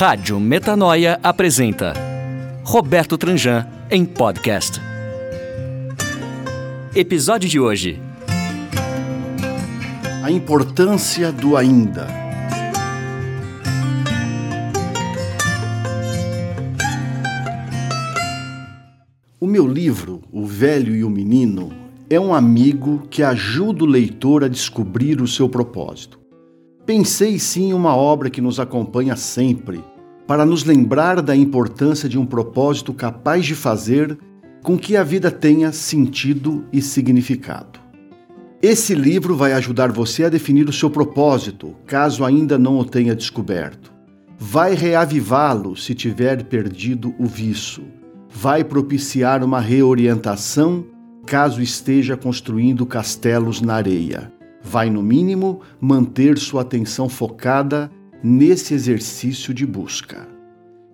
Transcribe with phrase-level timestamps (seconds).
[0.00, 1.92] Rádio Metanoia apresenta
[2.64, 4.80] Roberto Tranjan em podcast.
[6.96, 8.00] Episódio de hoje.
[10.24, 12.06] A importância do ainda.
[19.38, 21.74] O meu livro, O Velho e o Menino,
[22.08, 26.19] é um amigo que ajuda o leitor a descobrir o seu propósito.
[26.90, 29.80] Pensei sim em uma obra que nos acompanha sempre,
[30.26, 34.18] para nos lembrar da importância de um propósito capaz de fazer
[34.64, 37.78] com que a vida tenha sentido e significado.
[38.60, 43.14] Esse livro vai ajudar você a definir o seu propósito, caso ainda não o tenha
[43.14, 43.92] descoberto.
[44.36, 47.84] Vai reavivá-lo se tiver perdido o viço.
[48.28, 50.84] Vai propiciar uma reorientação
[51.24, 57.90] caso esteja construindo castelos na areia vai, no mínimo, manter sua atenção focada
[58.22, 60.28] nesse exercício de busca.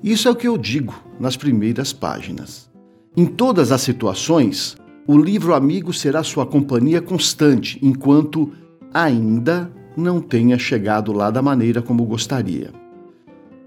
[0.03, 2.71] Isso é o que eu digo nas primeiras páginas.
[3.17, 8.53] Em todas as situações, o livro amigo será sua companhia constante enquanto
[8.93, 12.73] ainda não tenha chegado lá da maneira como gostaria.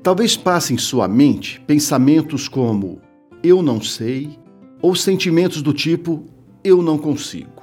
[0.03, 3.01] Talvez passe em sua mente pensamentos como
[3.43, 4.37] eu não sei
[4.81, 6.23] ou sentimentos do tipo
[6.63, 7.58] eu não consigo.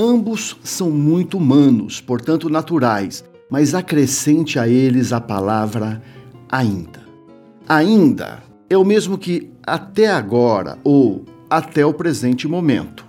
[0.00, 6.00] Ambos são muito humanos, portanto naturais, mas acrescente a eles a palavra
[6.48, 7.00] ainda.
[7.68, 13.04] Ainda é o mesmo que até agora ou até o presente momento.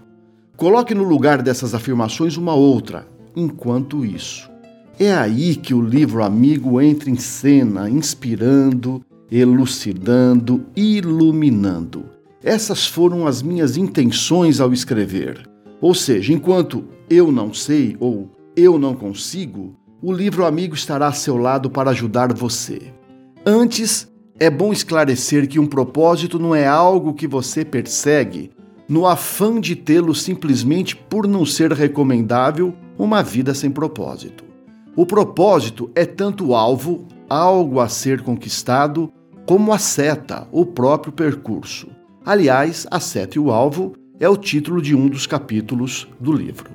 [0.58, 4.50] Coloque no lugar dessas afirmações uma outra, enquanto isso.
[4.98, 12.06] É aí que o livro amigo entra em cena, inspirando, elucidando, iluminando.
[12.44, 15.49] Essas foram as minhas intenções ao escrever.
[15.82, 21.14] Ou seja, enquanto eu não sei ou eu não consigo, o livro amigo estará a
[21.14, 22.94] seu lado para ajudar você.
[23.46, 28.52] Antes, é bom esclarecer que um propósito não é algo que você persegue
[28.88, 34.44] no afã de tê-lo simplesmente por não ser recomendável uma vida sem propósito.
[34.96, 39.12] O propósito é tanto o alvo, algo a ser conquistado,
[39.46, 41.88] como a seta, o próprio percurso.
[42.26, 46.70] Aliás, a seta e o alvo é o título de um dos capítulos do livro.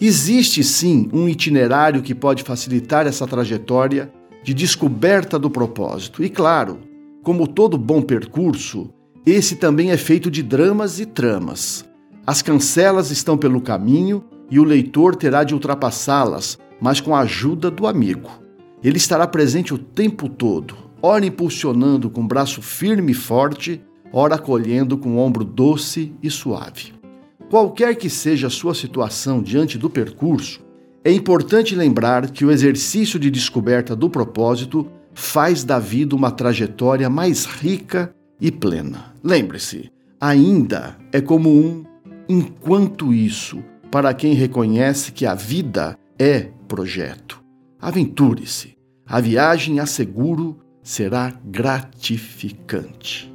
[0.00, 4.12] Existe sim um itinerário que pode facilitar essa trajetória
[4.42, 6.22] de descoberta do propósito.
[6.22, 6.80] E claro,
[7.22, 8.90] como todo bom percurso,
[9.24, 11.84] esse também é feito de dramas e tramas.
[12.26, 17.70] As cancelas estão pelo caminho e o leitor terá de ultrapassá-las, mas com a ajuda
[17.70, 18.30] do amigo.
[18.82, 23.82] Ele estará presente o tempo todo, ora impulsionando com braço firme e forte,
[24.16, 26.94] ora acolhendo com o ombro doce e suave.
[27.50, 30.60] Qualquer que seja a sua situação diante do percurso,
[31.02, 37.10] é importante lembrar que o exercício de descoberta do propósito faz da vida uma trajetória
[37.10, 39.12] mais rica e plena.
[39.22, 41.84] Lembre-se, ainda é como um
[42.28, 47.42] enquanto isso para quem reconhece que a vida é projeto.
[47.80, 48.76] Aventure-se.
[49.06, 53.33] A viagem, asseguro, será gratificante.